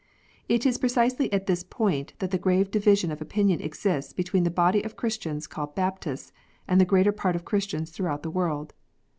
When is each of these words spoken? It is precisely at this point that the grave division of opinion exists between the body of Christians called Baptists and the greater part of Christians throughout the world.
It 0.49 0.65
is 0.65 0.79
precisely 0.79 1.31
at 1.31 1.45
this 1.45 1.61
point 1.61 2.13
that 2.17 2.31
the 2.31 2.39
grave 2.39 2.71
division 2.71 3.11
of 3.11 3.21
opinion 3.21 3.61
exists 3.61 4.13
between 4.13 4.45
the 4.45 4.49
body 4.49 4.81
of 4.81 4.95
Christians 4.95 5.45
called 5.45 5.75
Baptists 5.75 6.31
and 6.67 6.81
the 6.81 6.85
greater 6.89 7.11
part 7.11 7.35
of 7.35 7.45
Christians 7.45 7.91
throughout 7.91 8.23
the 8.23 8.31
world. 8.31 8.73